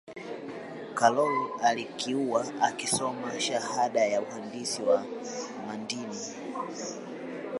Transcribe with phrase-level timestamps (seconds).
[0.95, 5.05] karol alikiuwa akisoma shahada ya uhandisi wa
[5.67, 6.17] mandini